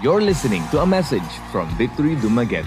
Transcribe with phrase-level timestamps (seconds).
[0.00, 2.64] You're listening to a message from Victory Dumaguete.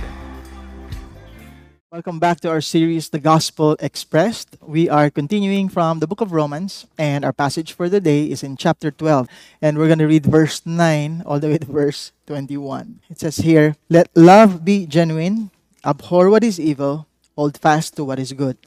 [1.92, 4.56] Welcome back to our series, The Gospel Expressed.
[4.62, 8.44] We are continuing from the book of Romans, and our passage for the day is
[8.44, 9.28] in chapter 12.
[9.64, 13.02] And we're going to read verse 9 all the way to verse 21.
[13.10, 15.50] It says here, Let love be genuine,
[15.84, 18.62] abhor what is evil, hold fast to what is good.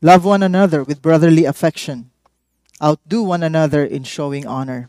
[0.00, 2.12] Love one another with brotherly affection.
[2.80, 4.88] Outdo one another in showing honor.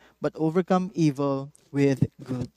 [0.21, 2.49] but overcome evil with good.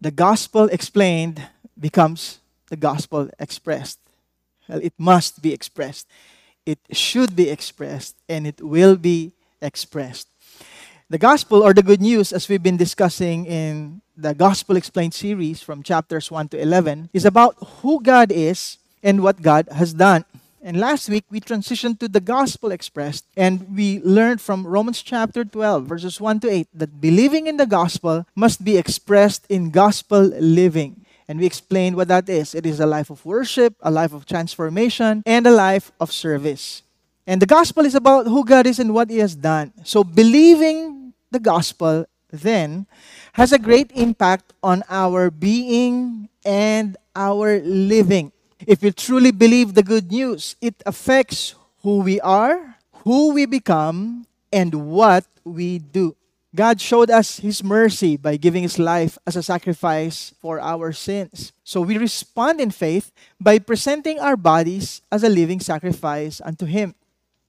[0.00, 1.42] The gospel explained
[1.78, 3.98] becomes the gospel expressed.
[4.68, 6.06] Well, it must be expressed.
[6.66, 10.28] It should be expressed, and it will be expressed.
[11.10, 15.62] The gospel or the good news, as we've been discussing in the Gospel Explained series
[15.62, 20.24] from chapters 1 to 11, is about who God is and what God has done.
[20.64, 25.44] And last week, we transitioned to the gospel expressed, and we learned from Romans chapter
[25.44, 30.22] 12, verses 1 to 8, that believing in the gospel must be expressed in gospel
[30.40, 31.04] living.
[31.28, 34.24] And we explained what that is it is a life of worship, a life of
[34.24, 36.80] transformation, and a life of service.
[37.26, 39.72] And the gospel is about who God is and what He has done.
[39.84, 42.86] So, believing the gospel then
[43.34, 48.32] has a great impact on our being and our living.
[48.66, 54.26] If we truly believe the good news, it affects who we are, who we become,
[54.52, 56.16] and what we do.
[56.54, 61.52] God showed us His mercy by giving His life as a sacrifice for our sins.
[61.64, 63.10] So we respond in faith
[63.40, 66.94] by presenting our bodies as a living sacrifice unto Him.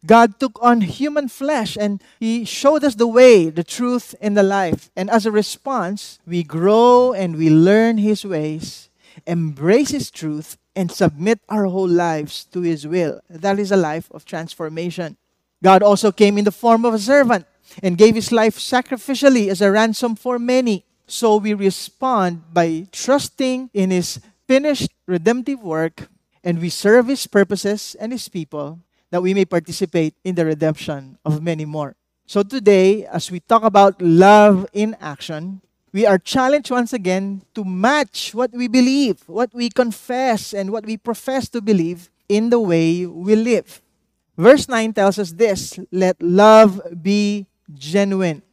[0.05, 4.43] God took on human flesh and He showed us the way, the truth, and the
[4.43, 4.89] life.
[4.95, 8.89] And as a response, we grow and we learn His ways,
[9.27, 13.22] embrace His truth, and submit our whole lives to His will.
[13.30, 15.18] That is a life of transformation.
[15.63, 17.46] God also came in the form of a servant
[17.81, 20.85] and gave His life sacrificially as a ransom for many.
[21.08, 26.09] So we respond by trusting in His finished redemptive work
[26.44, 28.80] and we serve His purposes and His people
[29.12, 31.96] that we may participate in the redemption of many more.
[32.28, 35.62] So today, as we talk about love in action,
[35.95, 40.85] we are challenged once again to match what we believe, what we confess, and what
[40.85, 43.81] we profess to believe in the way we live.
[44.38, 48.44] Verse 9 tells us this let love be genuine.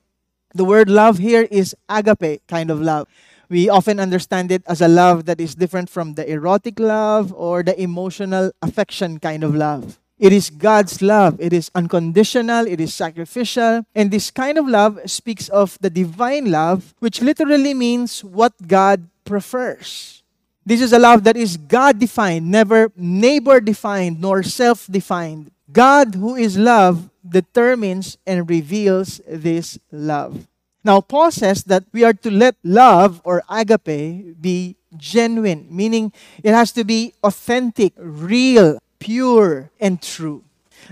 [0.54, 3.08] The word love here is agape kind of love.
[3.48, 7.64] We often understand it as a love that is different from the erotic love or
[7.64, 9.98] the emotional affection kind of love.
[10.22, 11.34] It is God's love.
[11.42, 13.82] It is unconditional, it is sacrificial.
[13.92, 19.10] And this kind of love speaks of the divine love, which literally means what God
[19.24, 20.22] prefers.
[20.64, 25.50] This is a love that is God defined, never neighbor defined, nor self defined.
[25.72, 30.46] God, who is love, determines and reveals this love.
[30.84, 36.12] Now, Paul says that we are to let love or agape be genuine, meaning
[36.42, 40.44] it has to be authentic, real, pure, and true.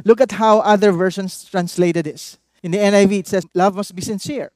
[0.04, 2.38] Look at how other versions translated this.
[2.62, 4.50] In the NIV, it says, Love must be sincere.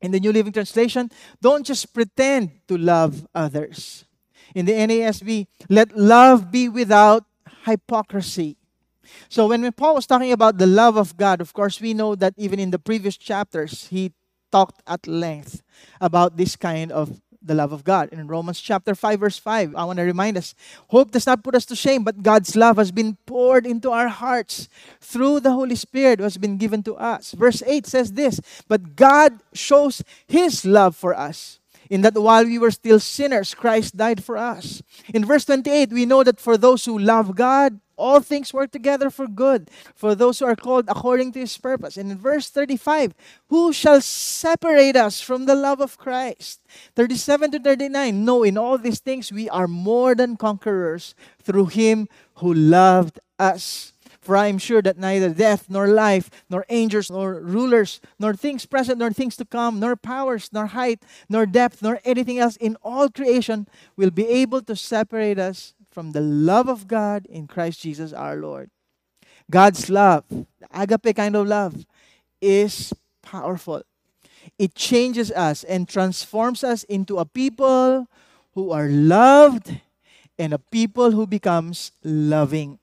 [0.00, 4.04] In the New Living Translation, don't just pretend to love others.
[4.54, 7.24] In the NASB, let love be without
[7.64, 8.56] hypocrisy.
[9.28, 12.34] So when Paul was talking about the love of God, of course, we know that
[12.36, 14.12] even in the previous chapters, he
[14.52, 15.62] talked at length
[16.00, 18.10] about this kind of the love of God.
[18.12, 20.54] In Romans chapter 5, verse 5, I want to remind us
[20.88, 24.08] hope does not put us to shame, but God's love has been poured into our
[24.08, 24.68] hearts
[25.00, 27.32] through the Holy Spirit who has been given to us.
[27.32, 32.58] Verse 8 says this But God shows His love for us in that while we
[32.58, 34.80] were still sinners, Christ died for us.
[35.12, 39.10] In verse 28, we know that for those who love God, all things work together
[39.10, 41.96] for good, for those who are called according to his purpose.
[41.96, 43.14] And in verse 35,
[43.48, 46.60] who shall separate us from the love of Christ?
[46.96, 52.08] 37 to 39, no, in all these things we are more than conquerors through him
[52.36, 53.92] who loved us.
[54.20, 58.66] For I am sure that neither death, nor life, nor angels, nor rulers, nor things
[58.66, 62.76] present, nor things to come, nor powers, nor height, nor depth, nor anything else in
[62.82, 67.80] all creation will be able to separate us from the love of God in Christ
[67.80, 68.70] Jesus our Lord.
[69.50, 71.84] God's love, the agape kind of love,
[72.40, 72.92] is
[73.22, 73.82] powerful.
[74.58, 78.06] It changes us and transforms us into a people
[78.54, 79.80] who are loved
[80.38, 82.78] and a people who becomes loving.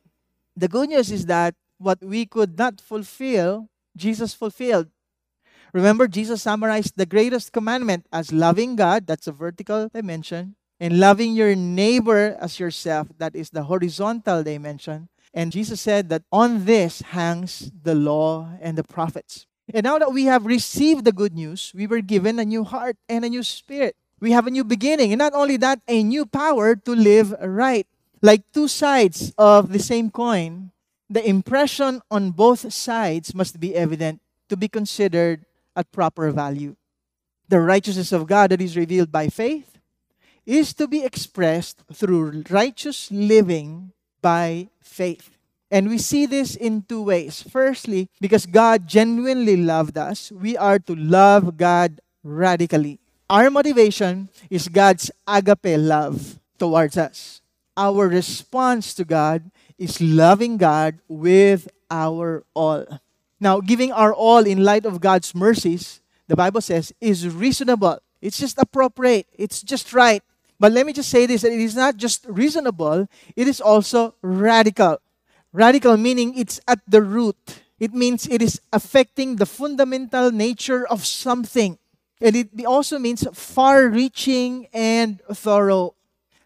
[0.55, 4.89] The good news is that what we could not fulfill, Jesus fulfilled.
[5.73, 11.33] Remember, Jesus summarized the greatest commandment as loving God, that's a vertical dimension, and loving
[11.33, 15.09] your neighbor as yourself, that is the horizontal dimension.
[15.33, 19.45] And Jesus said that on this hangs the law and the prophets.
[19.73, 22.97] And now that we have received the good news, we were given a new heart
[23.09, 23.95] and a new spirit.
[24.19, 27.85] We have a new beginning, and not only that, a new power to live right.
[28.21, 30.71] Like two sides of the same coin,
[31.09, 35.45] the impression on both sides must be evident to be considered
[35.75, 36.75] at proper value.
[37.47, 39.76] The righteousness of God that is revealed by faith
[40.47, 43.91] is to be expressed through righteous living
[44.21, 45.37] by faith.
[45.69, 47.43] And we see this in two ways.
[47.43, 52.99] Firstly, because God genuinely loved us, we are to love God radically.
[53.29, 57.41] Our motivation is God's agape love towards us
[57.77, 62.83] our response to God is loving God with our all.
[63.39, 67.99] Now, giving our all in light of God's mercies, the Bible says, is reasonable.
[68.19, 69.27] It's just appropriate.
[69.31, 70.23] It's just right.
[70.59, 74.15] But let me just say this that it is not just reasonable, it is also
[74.21, 74.99] radical.
[75.53, 77.61] Radical meaning it's at the root.
[77.79, 81.77] It means it is affecting the fundamental nature of something.
[82.19, 85.93] And it also means far reaching and thorough.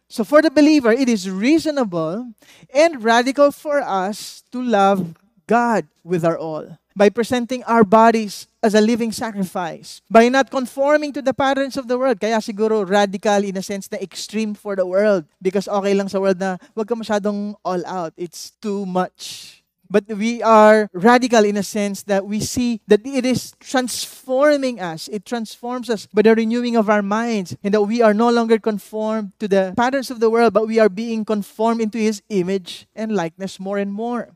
[0.10, 2.34] So for the believer, it is reasonable
[2.74, 5.16] and radical for us to love
[5.48, 11.14] God with our all by presenting our bodies as a living sacrifice, by not conforming
[11.14, 12.20] to the patterns of the world.
[12.20, 16.20] Kaya siguro radical in a sense na extreme for the world because okay lang sa
[16.20, 18.14] world na wag ka masyadong all out.
[18.18, 19.62] It's too much
[19.92, 25.10] but we are radical in a sense that we see that it is transforming us.
[25.10, 28.58] It transforms us by the renewing of our minds, and that we are no longer
[28.58, 32.88] conformed to the patterns of the world, but we are being conformed into His image
[32.96, 34.32] and likeness more and more.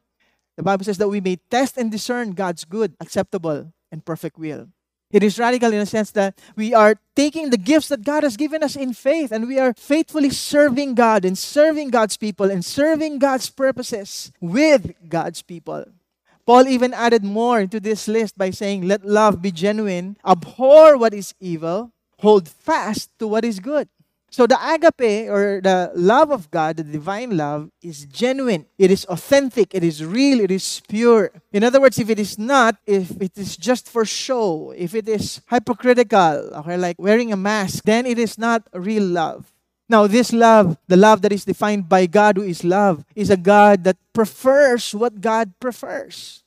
[0.58, 4.70] The Bible says that we may test and discern God's good, acceptable, and perfect will.
[5.12, 8.36] It is radical in a sense that we are taking the gifts that God has
[8.36, 12.66] given us in faith and we are faithfully serving God and serving God's people and
[12.66, 15.86] serving God's purposes with God's people.
[16.46, 21.14] Paul even added more into this list by saying, Let love be genuine, abhor what
[21.14, 23.88] is evil, hold fast to what is good.
[24.32, 28.66] So the agape or the love of God, the divine love, is genuine.
[28.78, 29.74] It is authentic.
[29.74, 30.42] It is real.
[30.42, 31.32] It is pure.
[31.54, 35.08] In other words, if it is not, if it is just for show, if it
[35.08, 39.54] is hypocritical, okay, like wearing a mask, then it is not real love.
[39.88, 43.38] Now, this love, the love that is defined by God who is love, is a
[43.38, 46.44] God that prefers what God prefers.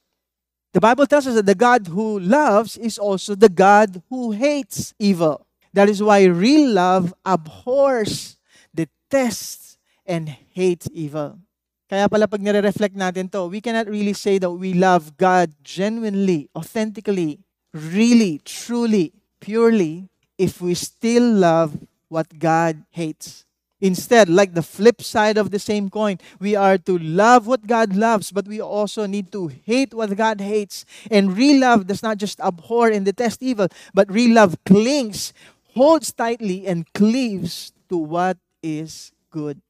[0.75, 4.93] The Bible tells us that the God who loves is also the God who hates
[4.99, 5.47] evil.
[5.79, 8.35] That is why real love abhors,
[8.75, 11.39] detests, and hates evil.
[11.87, 16.51] Kaya pala pag nire-reflect natin to, we cannot really say that we love God genuinely,
[16.59, 21.79] authentically, really, truly, purely, if we still love
[22.11, 23.47] what God hates.
[23.79, 27.95] Instead, like the flip side of the same coin, we are to love what God
[27.95, 30.85] loves, but we also need to hate what God hates.
[31.09, 35.33] And real love does not just abhor and detest evil, but real love clings,
[35.79, 39.63] holds tightly and cleaves to what is good.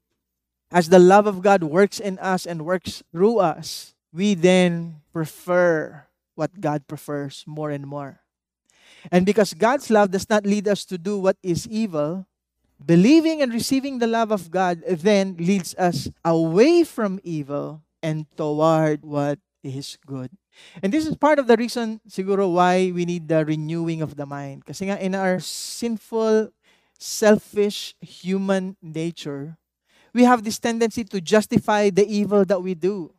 [0.73, 6.09] As the love of God works in us and works through us, we then prefer
[6.35, 8.21] what God prefers more and more.
[9.12, 12.25] And because God's love does not lead us to do what is evil,
[12.81, 19.05] believing and receiving the love of God then leads us away from evil and toward
[19.05, 19.38] what
[19.69, 20.31] is good.
[20.83, 24.27] And this is part of the reason siguro why we need the renewing of the
[24.27, 24.65] mind.
[24.65, 26.51] Kasi nga in our sinful,
[26.99, 29.57] selfish human nature,
[30.13, 33.15] we have this tendency to justify the evil that we do.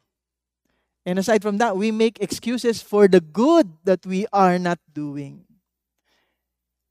[1.05, 5.45] And aside from that, we make excuses for the good that we are not doing.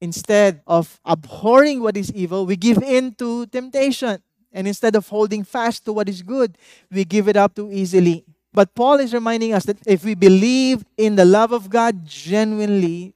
[0.01, 4.23] Instead of abhorring what is evil, we give in to temptation.
[4.51, 6.57] And instead of holding fast to what is good,
[6.91, 8.25] we give it up too easily.
[8.53, 13.13] But Paul is reminding us that if we believe in the love of God genuinely,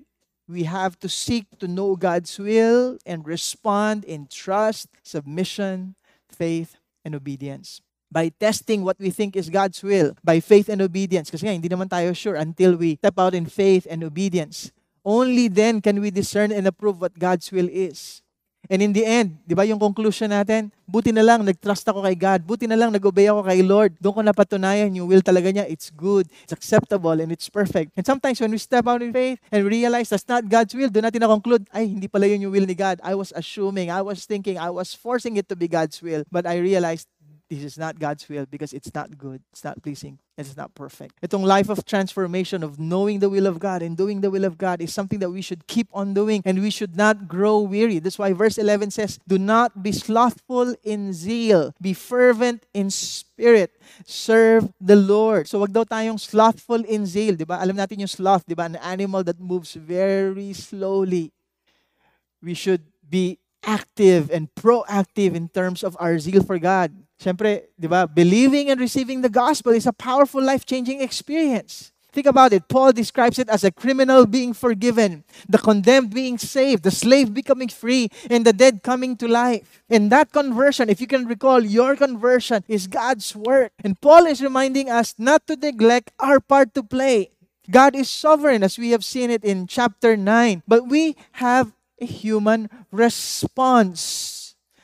[0.49, 5.95] we have to seek to know God's will and respond in trust, submission,
[6.29, 7.81] faith, and obedience.
[8.11, 11.31] By testing what we think is God's will, by faith and obedience.
[11.31, 14.71] Kasi nga, hindi naman tayo sure until we step out in faith and obedience.
[15.03, 18.21] Only then can we discern and approve what God's will is.
[18.71, 20.71] And in the end, di ba yung conclusion natin?
[20.87, 22.47] Buti na lang, nag-trust ako kay God.
[22.47, 23.97] Buti na lang, nag-obey ako kay Lord.
[23.99, 25.67] Doon ko napatunayan yung will talaga niya.
[25.67, 27.91] It's good, it's acceptable, and it's perfect.
[27.99, 31.11] And sometimes when we step out in faith and realize that's not God's will, doon
[31.11, 33.03] natin na-conclude, ay, hindi pala yun yung will ni God.
[33.03, 36.23] I was assuming, I was thinking, I was forcing it to be God's will.
[36.31, 37.11] But I realized,
[37.53, 41.21] this is not God's will because it's not good, it's not pleasing, it's not perfect.
[41.21, 44.57] Itong life of transformation of knowing the will of God and doing the will of
[44.57, 47.99] God is something that we should keep on doing and we should not grow weary.
[47.99, 53.77] That's why verse 11 says, Do not be slothful in zeal, be fervent in spirit,
[54.07, 55.47] serve the Lord.
[55.47, 57.61] So wag daw tayong slothful in zeal, di ba?
[57.61, 58.65] Alam natin yung sloth, di ba?
[58.65, 61.33] An animal that moves very slowly.
[62.41, 66.91] We should be active and proactive in terms of our zeal for God.
[67.23, 71.93] Siyempre, di ba, believing and receiving the gospel is a powerful life-changing experience.
[72.11, 72.67] Think about it.
[72.67, 77.69] Paul describes it as a criminal being forgiven, the condemned being saved, the slave becoming
[77.69, 79.85] free, and the dead coming to life.
[79.89, 83.71] And that conversion, if you can recall, your conversion is God's work.
[83.85, 87.31] And Paul is reminding us not to neglect our part to play.
[87.71, 90.65] God is sovereign, as we have seen it in chapter 9.
[90.67, 94.42] But we have a human response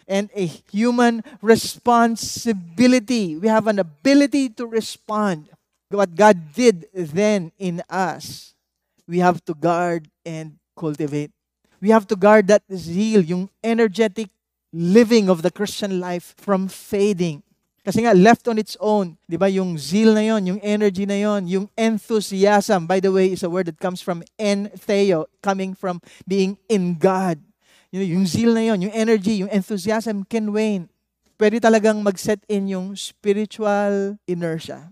[0.08, 3.36] and a human responsibility.
[3.36, 5.50] We have an ability to respond.
[5.90, 8.54] What God did then in us,
[9.06, 11.30] we have to guard and cultivate.
[11.80, 14.28] We have to guard that zeal, yung energetic
[14.72, 17.42] living of the Christian life from fading.
[17.84, 21.16] Kasi nga, left on its own, di ba, yung zeal na yon, yung energy na
[21.16, 26.02] yon, yung enthusiasm, by the way, is a word that comes from entheo, coming from
[26.28, 27.40] being in God
[27.90, 30.88] you know, yung zeal na yon, yung energy, yung enthusiasm can wane.
[31.38, 34.90] Pwede talagang mag-set in yung spiritual inertia.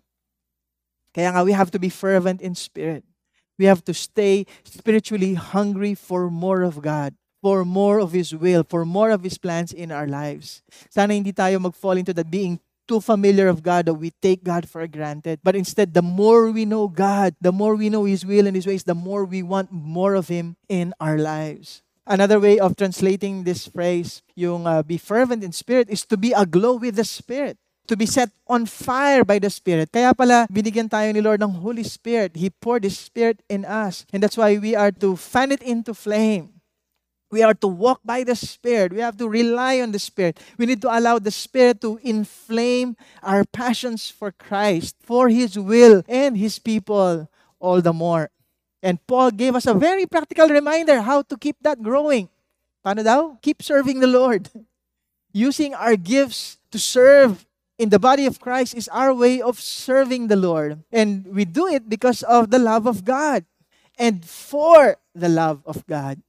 [1.12, 3.02] Kaya nga, we have to be fervent in spirit.
[3.58, 8.62] We have to stay spiritually hungry for more of God, for more of His will,
[8.62, 10.62] for more of His plans in our lives.
[10.92, 14.68] Sana hindi tayo mag-fall into that being too familiar of God that we take God
[14.68, 15.40] for granted.
[15.42, 18.68] But instead, the more we know God, the more we know His will and His
[18.68, 21.82] ways, the more we want more of Him in our lives.
[22.06, 26.30] Another way of translating this phrase, yung uh, be fervent in spirit, is to be
[26.30, 27.58] aglow with the Spirit.
[27.88, 29.90] To be set on fire by the Spirit.
[29.90, 32.34] Kaya pala, binigyan tayo ni Lord ng Holy Spirit.
[32.34, 34.06] He poured His Spirit in us.
[34.12, 36.62] And that's why we are to fan it into flame.
[37.30, 38.92] We are to walk by the Spirit.
[38.92, 40.38] We have to rely on the Spirit.
[40.58, 46.02] We need to allow the Spirit to inflame our passions for Christ, for His will,
[46.06, 48.30] and His people all the more.
[48.82, 52.28] And Paul gave us a very practical reminder how to keep that growing.
[52.84, 53.34] Paano daw?
[53.42, 54.48] Keep serving the Lord.
[55.32, 57.46] Using our gifts to serve
[57.78, 60.84] in the body of Christ is our way of serving the Lord.
[60.92, 63.44] And we do it because of the love of God
[63.98, 66.22] and for the love of God.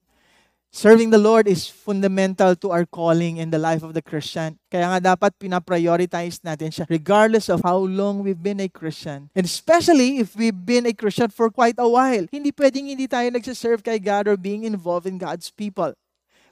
[0.77, 4.61] Serving the Lord is fundamental to our calling in the life of the Christian.
[4.69, 9.33] Kaya nga dapat pinaprioritize natin siya regardless of how long we've been a Christian.
[9.33, 12.29] And especially if we've been a Christian for quite a while.
[12.29, 15.97] Hindi pwedeng hindi tayo nagsiserve kay God or being involved in God's people.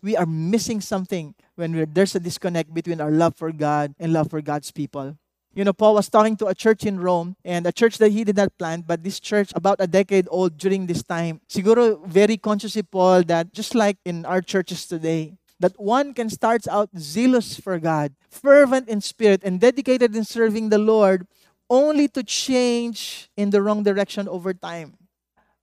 [0.01, 4.33] We are missing something when there's a disconnect between our love for God and love
[4.33, 5.21] for God's people.
[5.55, 8.25] You know, Paul was talking to a church in Rome and a church that he
[8.25, 11.39] did not plant, but this church about a decade old during this time.
[11.47, 16.29] Siguro very conscious si Paul that just like in our churches today, that one can
[16.29, 21.25] start out zealous for God, fervent in spirit, and dedicated in serving the Lord,
[21.69, 24.99] only to change in the wrong direction over time.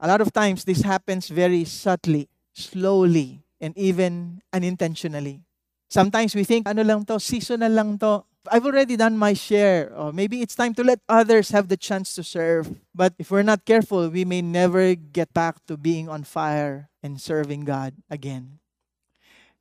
[0.01, 5.45] A lot of times, this happens very subtly, slowly, and even unintentionally.
[5.91, 8.25] Sometimes we think, ano lang to, seasonal lang to.
[8.51, 9.93] I've already done my share.
[9.95, 12.75] Or maybe it's time to let others have the chance to serve.
[12.95, 17.21] But if we're not careful, we may never get back to being on fire and
[17.21, 18.59] serving God again.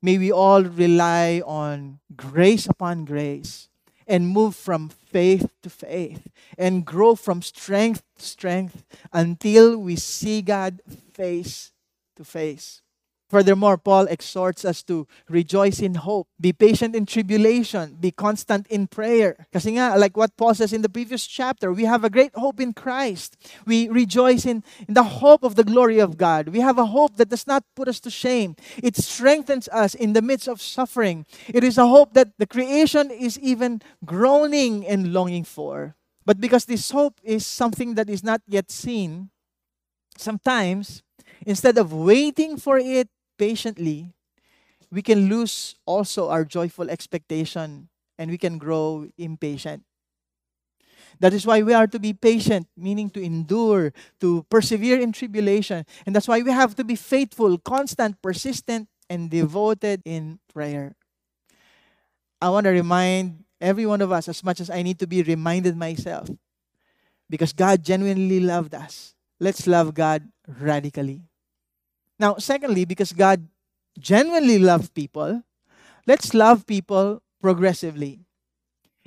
[0.01, 3.69] May we all rely on grace upon grace
[4.07, 8.83] and move from faith to faith and grow from strength to strength
[9.13, 10.81] until we see God
[11.13, 11.71] face
[12.15, 12.81] to face.
[13.31, 18.87] Furthermore, Paul exhorts us to rejoice in hope, be patient in tribulation, be constant in
[18.87, 19.47] prayer.
[19.53, 22.59] Kasi nga, like what Paul says in the previous chapter, we have a great hope
[22.59, 23.39] in Christ.
[23.65, 26.49] We rejoice in, in the hope of the glory of God.
[26.49, 28.57] We have a hope that does not put us to shame.
[28.83, 31.25] It strengthens us in the midst of suffering.
[31.47, 35.95] It is a hope that the creation is even groaning and longing for.
[36.25, 39.29] But because this hope is something that is not yet seen,
[40.17, 41.01] sometimes
[41.45, 43.07] instead of waiting for it
[43.41, 44.13] patiently,
[44.93, 49.81] we can lose also our joyful expectation and we can grow impatient.
[51.19, 55.85] That is why we are to be patient, meaning to endure, to persevere in tribulation.
[56.05, 60.93] And that's why we have to be faithful, constant, persistent, and devoted in prayer.
[62.39, 65.23] I want to remind every one of us as much as I need to be
[65.23, 66.29] reminded myself
[67.29, 69.15] because God genuinely loved us.
[69.39, 71.30] Let's love God radically.
[72.21, 73.47] Now, secondly, because God
[73.97, 75.41] genuinely loves people,
[76.05, 78.19] let's love people progressively.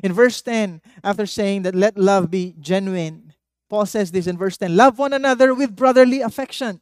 [0.02, 3.32] In verse 10, after saying that let love be genuine,
[3.70, 6.80] Paul says this in verse 10 Love one another with brotherly affection.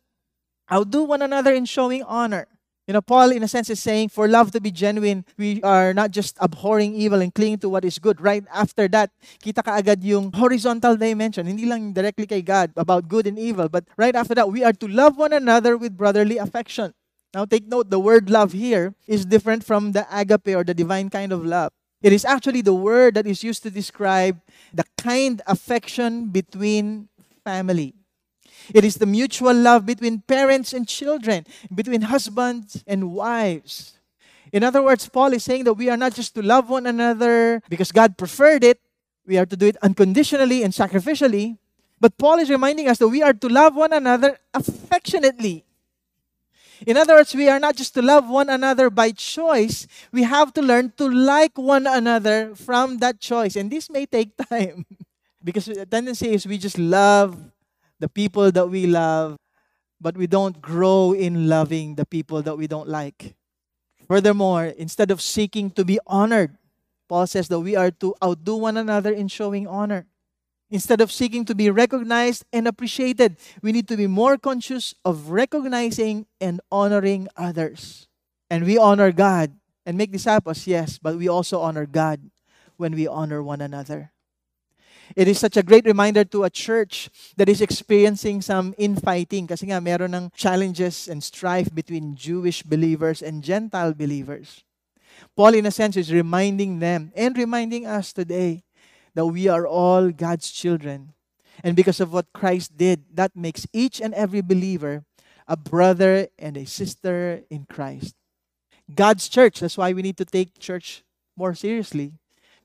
[0.72, 2.48] Outdo one another in showing honor.
[2.88, 5.94] You know, Paul, in a sense, is saying for love to be genuine, we are
[5.94, 8.20] not just abhorring evil and clinging to what is good.
[8.20, 11.46] Right after that, kita ka agad yung horizontal dimension.
[11.46, 14.72] Hindi lang directly kay God about good and evil, but right after that, we are
[14.74, 16.92] to love one another with brotherly affection.
[17.32, 21.08] Now, take note, the word love here is different from the agape or the divine
[21.08, 21.70] kind of love.
[22.02, 24.42] It is actually the word that is used to describe
[24.74, 27.08] the kind affection between
[27.44, 27.94] family.
[28.74, 33.98] It is the mutual love between parents and children, between husbands and wives.
[34.52, 37.62] In other words, Paul is saying that we are not just to love one another
[37.68, 38.80] because God preferred it,
[39.26, 41.56] we are to do it unconditionally and sacrificially.
[42.00, 45.64] But Paul is reminding us that we are to love one another affectionately.
[46.86, 50.52] In other words, we are not just to love one another by choice, we have
[50.54, 53.54] to learn to like one another from that choice.
[53.54, 54.84] And this may take time
[55.42, 57.51] because the tendency is we just love
[58.02, 59.38] the people that we love,
[60.00, 63.36] but we don't grow in loving the people that we don't like.
[64.08, 66.58] Furthermore, instead of seeking to be honored,
[67.08, 70.06] Paul says that we are to outdo one another in showing honor.
[70.68, 75.30] Instead of seeking to be recognized and appreciated, we need to be more conscious of
[75.30, 78.08] recognizing and honoring others.
[78.50, 79.54] And we honor God
[79.86, 82.18] and make disciples, yes, but we also honor God
[82.76, 84.10] when we honor one another.
[85.16, 89.66] It is such a great reminder to a church that is experiencing some infighting kasi
[89.68, 94.64] nga meron ng challenges and strife between Jewish believers and Gentile believers.
[95.36, 98.64] Paul, in a sense, is reminding them and reminding us today
[99.14, 101.12] that we are all God's children.
[101.62, 105.04] And because of what Christ did, that makes each and every believer
[105.46, 108.14] a brother and a sister in Christ.
[108.92, 111.04] God's church, that's why we need to take church
[111.36, 112.18] more seriously.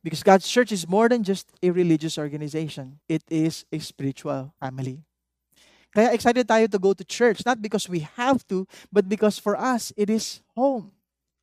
[0.08, 2.96] Because God's church is more than just a religious organization.
[3.12, 5.04] It is a spiritual family.
[5.91, 9.60] Kaya excited tayo to go to church, not because we have to, but because for
[9.60, 10.96] us, it is home.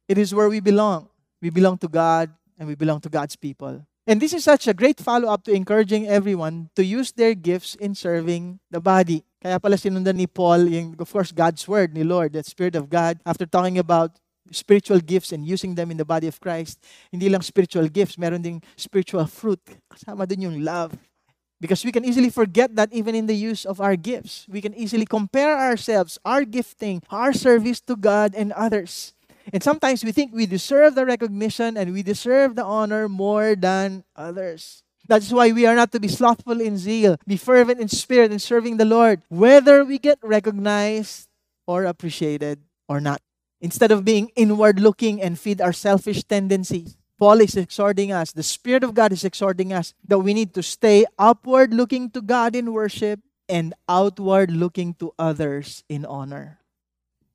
[0.08, 1.12] It is where we belong.
[1.44, 3.84] We belong to God and we belong to God's people.
[4.08, 7.94] And this is such a great follow-up to encouraging everyone to use their gifts in
[7.94, 9.28] serving the body.
[9.44, 12.88] Kaya pala sinundan ni Paul, yung, of course, God's Word ni Lord, the Spirit of
[12.88, 14.16] God, after talking about
[14.50, 16.78] spiritual gifts and using them in the body of Christ.
[17.10, 19.60] Hindi lang spiritual gifts, meron ding spiritual fruit.
[19.92, 20.92] Kasama din yung love.
[21.60, 24.46] Because we can easily forget that even in the use of our gifts.
[24.50, 29.14] We can easily compare ourselves, our gifting, our service to God and others.
[29.52, 34.04] And sometimes we think we deserve the recognition and we deserve the honor more than
[34.16, 34.82] others.
[35.06, 38.38] That's why we are not to be slothful in zeal, be fervent in spirit in
[38.38, 41.28] serving the Lord, whether we get recognized
[41.66, 43.20] or appreciated or not.
[43.60, 48.42] Instead of being inward looking and feed our selfish tendencies, Paul is exhorting us, the
[48.42, 52.56] Spirit of God is exhorting us that we need to stay upward looking to God
[52.56, 56.58] in worship and outward looking to others in honor.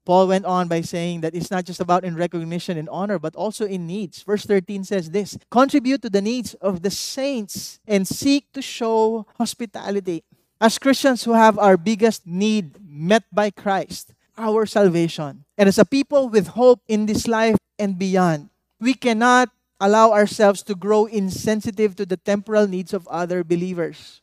[0.05, 3.35] Paul went on by saying that it's not just about in recognition and honor, but
[3.35, 4.23] also in needs.
[4.23, 9.27] Verse 13 says this Contribute to the needs of the saints and seek to show
[9.37, 10.23] hospitality.
[10.59, 15.43] As Christians who have our biggest need met by Christ, our salvation.
[15.57, 18.49] And as a people with hope in this life and beyond,
[18.79, 19.49] we cannot
[19.79, 24.21] allow ourselves to grow insensitive to the temporal needs of other believers.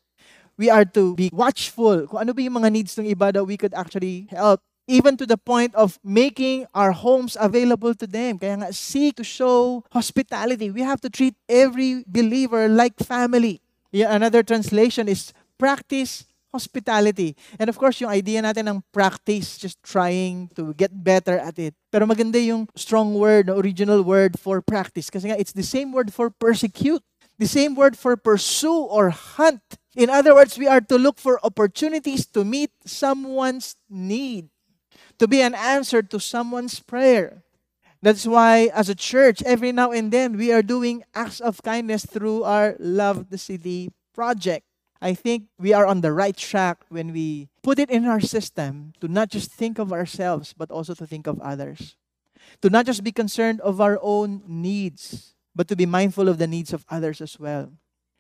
[0.57, 2.09] We are to be watchful.
[2.09, 4.61] Kung ano ba yung mga needs ng iba that we could actually help.
[4.88, 8.38] Even to the point of making our homes available to them.
[8.38, 10.70] Kaya nga, seek to show hospitality.
[10.70, 13.61] We have to treat every believer like family.
[13.90, 16.24] Yeah, another translation is practice
[16.57, 17.37] hospitality.
[17.61, 21.77] And of course, yung idea natin ng practice, just trying to get better at it.
[21.92, 25.12] Pero maganda yung strong word, original word for practice.
[25.12, 27.05] Kasi nga, it's the same word for persecute.
[27.38, 29.61] The same word for pursue or hunt.
[29.97, 34.49] In other words, we are to look for opportunities to meet someone's need,
[35.19, 37.45] to be an answer to someone's prayer.
[38.03, 42.05] That's why, as a church, every now and then, we are doing acts of kindness
[42.05, 44.65] through our Love the City project.
[45.07, 48.92] I think we are on the right track when we put it in our system
[48.99, 51.95] to not just think of ourselves, but also to think of others.
[52.62, 56.49] To not just be concerned of our own needs, but to be mindful of the
[56.49, 57.71] needs of others as well.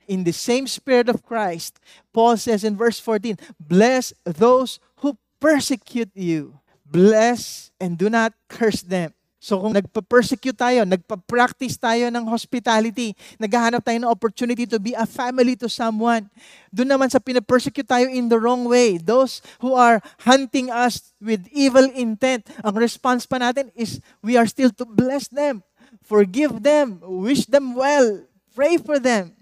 [0.06, 1.80] In the same spirit of Christ,
[2.14, 6.60] Paul says in verse 14, Bless those who persecute you.
[6.86, 9.12] Bless and do not curse them.
[9.36, 15.04] So kung nagpa-persecute tayo, nagpa-practice tayo ng hospitality, naghahanap tayo ng opportunity to be a
[15.04, 16.26] family to someone,
[16.72, 21.44] doon naman sa pina-persecute tayo in the wrong way, those who are hunting us with
[21.52, 25.60] evil intent, ang response pa natin is we are still to bless them,
[26.00, 28.24] forgive them, wish them well,
[28.56, 29.36] pray for them.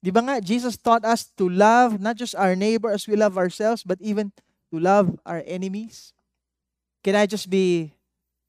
[0.00, 3.36] Di ba nga, Jesus taught us to love not just our neighbor as we love
[3.36, 4.32] ourselves, but even
[4.72, 6.12] to love our enemies.
[7.04, 7.92] Can I just be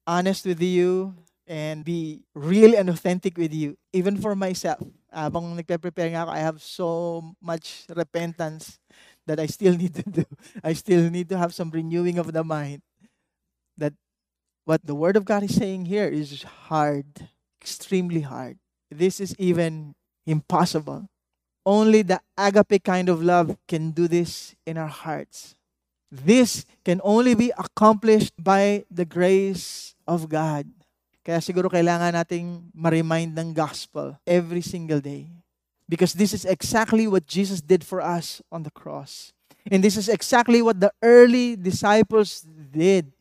[0.07, 1.13] honest with you
[1.47, 3.77] and be real and authentic with you.
[3.93, 4.81] Even for myself.
[5.13, 6.87] Habang nagpe-prepare nga ako, I have so
[7.41, 8.79] much repentance
[9.25, 10.25] that I still need to do.
[10.63, 12.81] I still need to have some renewing of the mind.
[13.77, 13.93] That
[14.65, 17.29] what the Word of God is saying here is hard,
[17.61, 18.57] extremely hard.
[18.89, 21.07] This is even impossible.
[21.65, 25.55] Only the agape kind of love can do this in our hearts.
[26.11, 30.69] This can only be accomplished by the grace of God.
[31.25, 35.25] Kaya siguro kailangan nating ma-remind ng gospel every single day.
[35.89, 39.33] Because this is exactly what Jesus did for us on the cross.
[39.69, 43.13] And this is exactly what the early disciples did.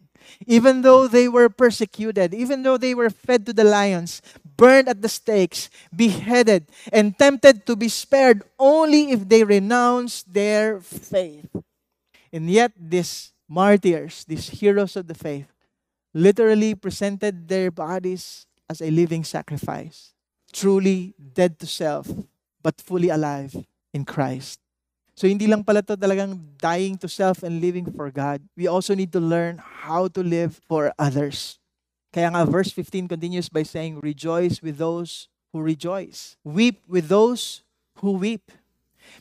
[0.47, 4.20] Even though they were persecuted, even though they were fed to the lions,
[4.57, 10.81] burned at the stakes, beheaded, and tempted to be spared only if they renounced their
[10.81, 11.49] faith.
[12.33, 15.54] And yet, these martyrs, these heroes of the faith,
[16.14, 20.14] literally presented their bodies as a living sacrifice,
[20.53, 22.09] truly dead to self,
[22.62, 23.53] but fully alive
[23.92, 24.61] in Christ.
[25.14, 28.42] So hindi lang pala to talagang dying to self and living for God.
[28.57, 31.59] We also need to learn how to live for others.
[32.11, 36.35] Kaya nga verse 15 continues by saying, Rejoice with those who rejoice.
[36.42, 37.62] Weep with those
[38.03, 38.50] who weep.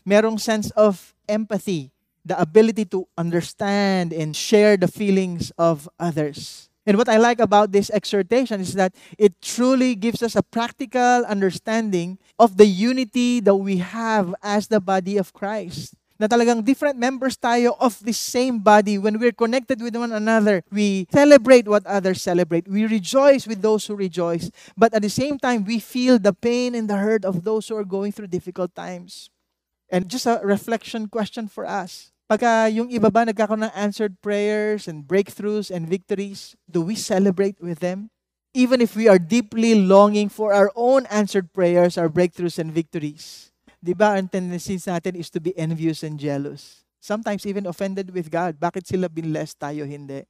[0.01, 1.93] Merong sense of empathy,
[2.25, 6.72] the ability to understand and share the feelings of others.
[6.85, 11.23] And what I like about this exhortation is that it truly gives us a practical
[11.25, 15.95] understanding of the unity that we have as the body of Christ.
[16.19, 18.95] Na talagang different members tayo of the same body.
[18.95, 22.63] When we're connected with one another, we celebrate what others celebrate.
[22.63, 24.47] We rejoice with those who rejoice.
[24.77, 27.75] But at the same time, we feel the pain and the hurt of those who
[27.75, 29.31] are going through difficult times.
[29.89, 32.12] And just a reflection question for us.
[32.33, 37.61] Pagka yung iba ba nagkakaroon ng answered prayers and breakthroughs and victories, do we celebrate
[37.61, 38.09] with them?
[38.57, 43.53] Even if we are deeply longing for our own answered prayers, our breakthroughs and victories.
[43.77, 46.81] Di ba, ang tendencies natin is to be envious and jealous.
[46.97, 48.57] Sometimes even offended with God.
[48.57, 50.25] Bakit sila binless tayo hindi?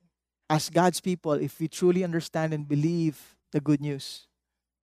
[0.52, 4.28] As God's people, if we truly understand and believe the good news,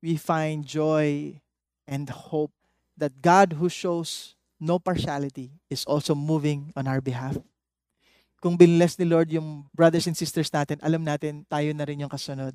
[0.01, 1.37] we find joy
[1.85, 2.57] and hope
[2.97, 7.41] that God who shows no partiality is also moving on our behalf.
[8.41, 12.13] Kung binless ni Lord yung brothers and sisters natin, alam natin tayo na rin yung
[12.13, 12.53] kasunod.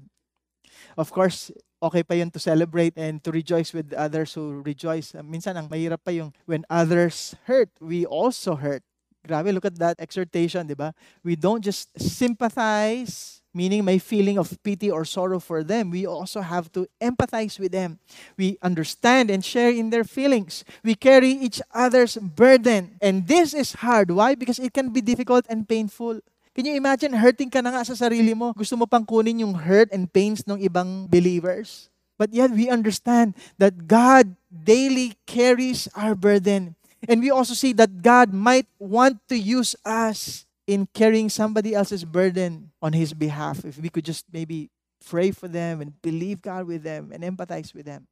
[0.97, 5.13] Of course, okay pa yun to celebrate and to rejoice with others who rejoice.
[5.21, 8.81] Minsan, ang mahirap pa yung when others hurt, we also hurt.
[9.25, 10.93] Grabe, look at that exhortation, di ba?
[11.25, 16.43] We don't just sympathize meaning my feeling of pity or sorrow for them, we also
[16.43, 17.97] have to empathize with them.
[18.35, 20.67] We understand and share in their feelings.
[20.83, 22.99] We carry each other's burden.
[22.99, 24.11] And this is hard.
[24.11, 24.35] Why?
[24.35, 26.19] Because it can be difficult and painful.
[26.53, 28.51] Can you imagine hurting ka na nga sa sarili mo?
[28.51, 31.87] Gusto mo pang kunin yung hurt and pains ng ibang believers?
[32.19, 36.75] But yet we understand that God daily carries our burden.
[37.07, 42.05] And we also see that God might want to use us in carrying somebody else's
[42.05, 43.63] burden on his behalf.
[43.65, 44.69] If we could just maybe
[45.05, 48.07] pray for them and believe God with them and empathize with them.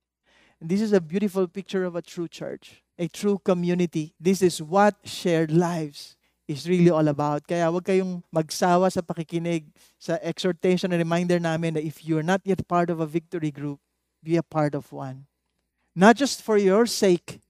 [0.61, 4.13] And this is a beautiful picture of a true church, a true community.
[4.19, 6.15] This is what shared lives
[6.47, 7.47] is really all about.
[7.47, 9.67] Kaya wag kayong magsawa sa pakikinig
[9.99, 13.79] sa exhortation and reminder namin that if you're not yet part of a victory group,
[14.23, 15.25] be a part of one.
[15.95, 17.42] Not just for your sake,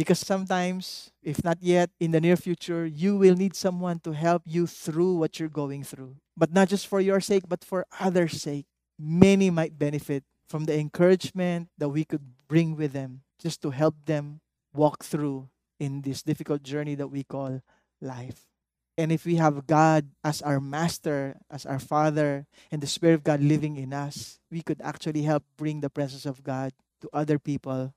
[0.00, 4.40] Because sometimes, if not yet, in the near future, you will need someone to help
[4.46, 6.16] you through what you're going through.
[6.38, 8.64] But not just for your sake, but for others' sake.
[8.98, 13.94] Many might benefit from the encouragement that we could bring with them just to help
[14.06, 14.40] them
[14.72, 17.60] walk through in this difficult journey that we call
[18.00, 18.48] life.
[18.96, 23.24] And if we have God as our master, as our father, and the Spirit of
[23.24, 27.38] God living in us, we could actually help bring the presence of God to other
[27.38, 27.92] people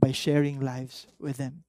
[0.00, 1.62] by sharing lives with them.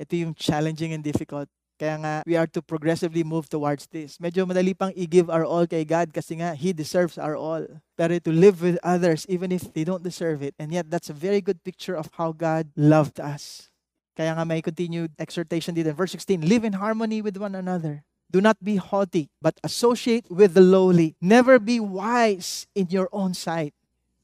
[0.00, 1.52] Ito yung challenging and difficult.
[1.80, 4.20] Kaya nga, we are to progressively move towards this.
[4.20, 7.64] Medyo madali pang i-give our all kay God kasi nga, He deserves our all.
[7.96, 10.52] Pero to live with others even if they don't deserve it.
[10.60, 13.72] And yet, that's a very good picture of how God loved us.
[14.12, 18.04] Kaya nga may continued exhortation dito verse 16, live in harmony with one another.
[18.30, 21.16] Do not be haughty, but associate with the lowly.
[21.20, 23.72] Never be wise in your own sight.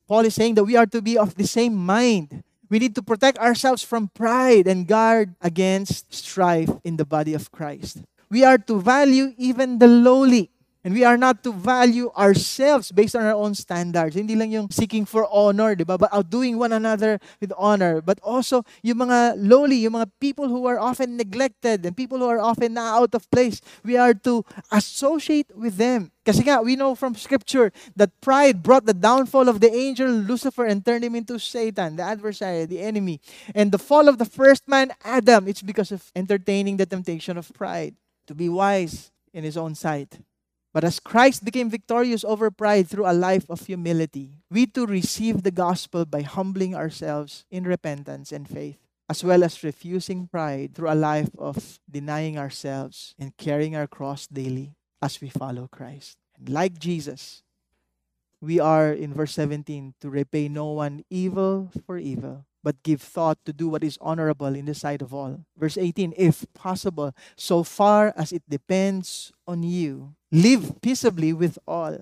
[0.06, 2.44] Paul is saying that we are to be of the same mind.
[2.68, 7.52] We need to protect ourselves from pride and guard against strife in the body of
[7.52, 8.02] Christ.
[8.28, 10.50] We are to value even the lowly.
[10.86, 14.14] And we are not to value ourselves based on our own standards.
[14.14, 15.98] Hindi lang yung seeking for honor, di ba?
[15.98, 17.98] But outdoing one another with honor.
[17.98, 22.30] But also, yung mga lowly, yung mga people who are often neglected and people who
[22.30, 26.14] are often out of place, we are to associate with them.
[26.22, 30.70] Kasi nga, we know from Scripture that pride brought the downfall of the angel Lucifer
[30.70, 33.18] and turned him into Satan, the adversary, the enemy.
[33.58, 37.50] And the fall of the first man, Adam, it's because of entertaining the temptation of
[37.50, 37.98] pride
[38.30, 40.22] to be wise in his own sight.
[40.76, 45.40] But as Christ became victorious over pride through a life of humility, we too receive
[45.42, 48.76] the gospel by humbling ourselves in repentance and faith,
[49.08, 54.26] as well as refusing pride through a life of denying ourselves and carrying our cross
[54.26, 56.18] daily as we follow Christ.
[56.36, 57.42] And like Jesus,
[58.42, 63.38] we are in verse 17 to repay no one evil for evil, but give thought
[63.46, 65.40] to do what is honorable in the sight of all.
[65.56, 71.96] Verse 18, if possible, so far as it depends on you, live peaceably with all.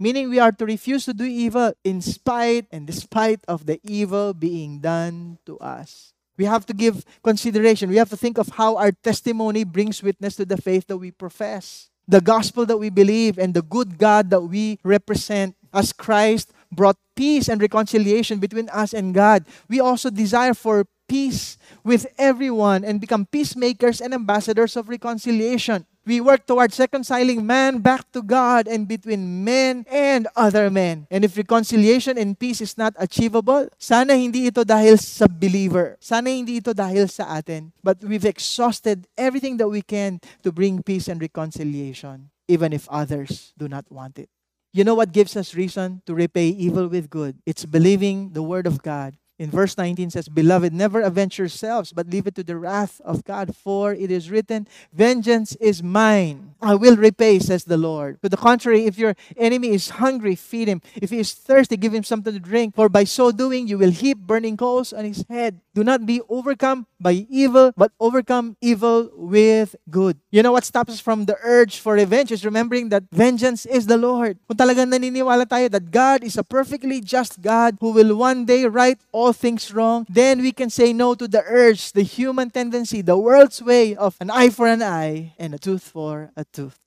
[0.00, 4.32] Meaning we are to refuse to do evil in spite and despite of the evil
[4.32, 6.14] being done to us.
[6.36, 7.90] We have to give consideration.
[7.90, 11.12] We have to think of how our testimony brings witness to the faith that we
[11.12, 16.50] profess, the gospel that we believe, and the good God that we represent as Christ
[16.72, 19.44] brought peace and reconciliation between us and God.
[19.68, 25.86] We also desire for peace with everyone and become peacemakers and ambassadors of reconciliation.
[26.04, 31.08] We work towards reconciling man back to God and between men and other men.
[31.10, 35.96] And if reconciliation and peace is not achievable, sana hindi ito dahil sa believer.
[36.04, 37.72] Sana hindi ito dahil sa atin.
[37.80, 43.56] But we've exhausted everything that we can to bring peace and reconciliation, even if others
[43.56, 44.28] do not want it.
[44.74, 47.38] You know what gives us reason to repay evil with good?
[47.46, 49.16] It's believing the word of God.
[49.36, 53.24] In verse 19 says, Beloved, never avenge yourselves, but leave it to the wrath of
[53.24, 56.54] God, for it is written, Vengeance is mine.
[56.62, 58.22] I will repay, says the Lord.
[58.22, 60.82] To the contrary, if your enemy is hungry, feed him.
[60.94, 62.76] If he is thirsty, give him something to drink.
[62.76, 65.60] For by so doing, you will heap burning coals on his head.
[65.74, 70.16] Do not be overcome by evil, but overcome evil with good.
[70.30, 73.86] You know what stops us from the urge for revenge is remembering that vengeance is
[73.86, 74.38] the Lord.
[74.46, 78.64] Kung talagang naniniwala tayo that God is a perfectly just God who will one day
[78.66, 83.00] right all things wrong, then we can say no to the urge, the human tendency,
[83.00, 86.78] the world's way of an eye for an eye and a tooth for a tooth.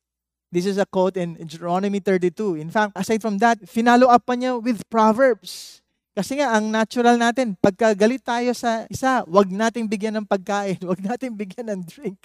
[0.48, 2.56] This is a quote in Deuteronomy 32.
[2.56, 5.84] In fact, aside from that, finalo up pa niya with Proverbs.
[6.16, 10.80] Kasi nga, ang natural natin, pagka galit tayo sa isa, wag nating bigyan ng pagkain,
[10.90, 12.18] wag nating bigyan ng drink.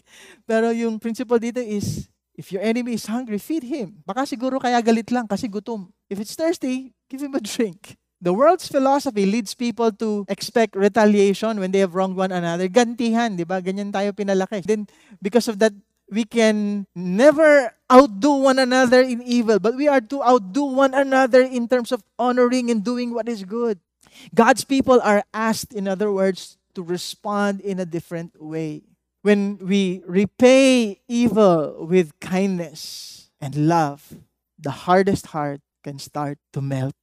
[0.47, 4.02] Pero yung principle dito is, if your enemy is hungry, feed him.
[4.08, 5.91] Baka siguro kaya galit lang kasi gutom.
[6.10, 7.99] If it's thirsty, give him a drink.
[8.23, 12.71] The world's philosophy leads people to expect retaliation when they have wronged one another.
[12.71, 13.59] Gantihan, di ba?
[13.59, 14.63] Ganyan tayo pinalaki.
[14.63, 14.88] Then,
[15.19, 15.75] because of that,
[16.07, 21.43] we can never outdo one another in evil, but we are to outdo one another
[21.43, 23.83] in terms of honoring and doing what is good.
[24.31, 28.88] God's people are asked, in other words, to respond in a different way.
[29.19, 34.15] When we repay evil with kindness and love,
[34.55, 36.95] the hardest heart can start to melt.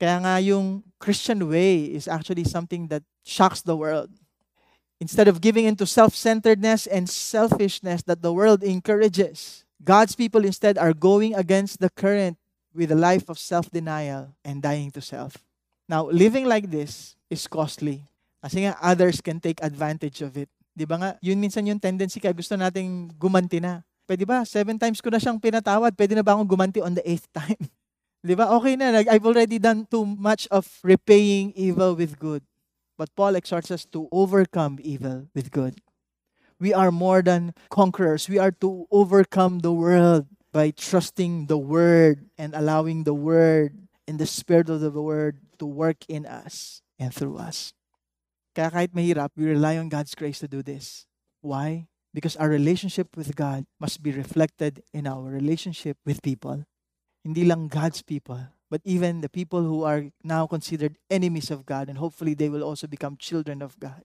[0.00, 4.08] Kaya nga yung Christian way is actually something that shocks the world.
[4.96, 10.80] Instead of giving into self centeredness and selfishness that the world encourages, God's people instead
[10.80, 12.40] are going against the current
[12.72, 15.36] with a life of self denial and dying to self.
[15.84, 18.08] Now, living like this is costly.
[18.40, 20.48] Kasi nga, others can take advantage of it.
[20.72, 23.84] Di ba nga, yun minsan yung tendency kaya gusto nating gumanti na.
[24.08, 27.04] Pwede ba, seven times ko na siyang pinatawad, pwede na ba akong gumanti on the
[27.04, 27.60] eighth time?
[28.20, 28.52] Di ba?
[28.60, 32.44] Okay na, I've already done too much of repaying evil with good.
[33.00, 35.80] but Paul exhorts us to overcome evil with good.
[36.60, 38.28] We are more than conquerors.
[38.28, 44.20] We are to overcome the world by trusting the Word and allowing the Word and
[44.20, 47.72] the Spirit of the Word to work in us and through us.
[48.52, 51.08] Kaya kahit mahirap, we rely on God's grace to do this.
[51.40, 51.88] Why?
[52.12, 56.68] Because our relationship with God must be reflected in our relationship with people.
[57.24, 61.88] Hindi lang God's people, but even the people who are now considered enemies of God,
[61.88, 64.02] and hopefully they will also become children of God.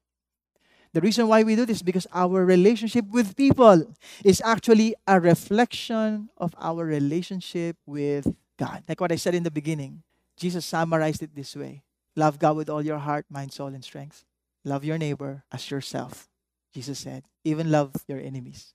[0.93, 5.19] The reason why we do this is because our relationship with people is actually a
[5.19, 8.84] reflection of our relationship with God.
[8.88, 10.04] Like what I said in the beginning,
[10.38, 11.84] Jesus summarized it this way
[12.15, 14.23] Love God with all your heart, mind, soul, and strength.
[14.63, 16.30] Love your neighbor as yourself.
[16.73, 18.73] Jesus said, even love your enemies.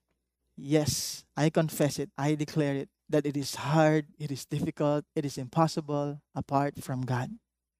[0.57, 5.25] Yes, I confess it, I declare it, that it is hard, it is difficult, it
[5.25, 7.31] is impossible apart from God.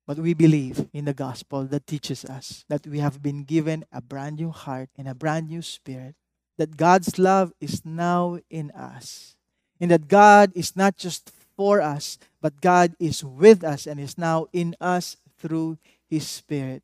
[0.07, 4.03] But we believe in the gospel that teaches us that we have been given a
[4.03, 6.17] brand new heart and a brand new spirit,
[6.59, 9.37] that God's love is now in us,
[9.81, 14.19] and that God is not just for us, but God is with us and is
[14.19, 16.83] now in us through His Spirit.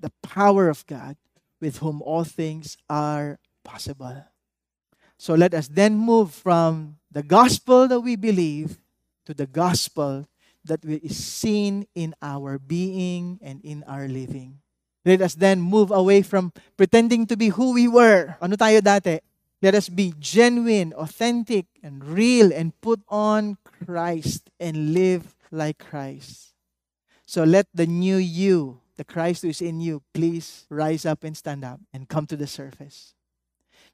[0.00, 1.16] The power of God
[1.60, 4.24] with whom all things are possible.
[5.20, 8.80] So let us then move from the gospel that we believe
[9.28, 10.24] to the gospel
[10.64, 14.64] that is seen in our being and in our living.
[15.04, 18.40] Let us then move away from pretending to be who we were.
[18.40, 19.20] Ano tayo dati?
[19.60, 26.56] Let us be genuine, authentic, and real and put on Christ and live like Christ.
[27.28, 31.36] So let the new you, the Christ who is in you, please rise up and
[31.36, 33.12] stand up and come to the surface.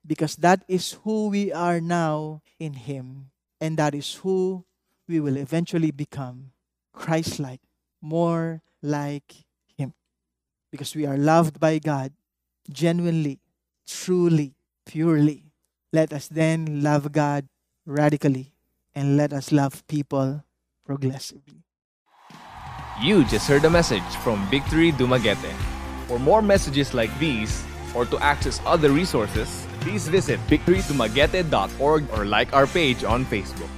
[0.06, 4.64] Because that is who we are now in Him, and that is who
[5.08, 6.52] we will eventually become
[6.92, 7.60] Christ like,
[8.00, 9.44] more like
[9.76, 9.94] Him.
[10.70, 12.12] Because we are loved by God
[12.70, 13.40] genuinely,
[13.86, 15.52] truly, purely.
[15.92, 17.48] Let us then love God
[17.84, 18.52] radically
[18.94, 20.44] and let us love people
[20.84, 21.62] progressively.
[23.02, 25.52] You just heard a message from Victory Dumaguete.
[26.08, 27.62] For more messages like these,
[27.94, 33.75] or to access other resources, please visit victorydumaguete.org or like our page on Facebook.